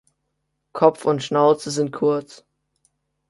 [0.73, 2.43] Kopf und Schnauze sind kurz.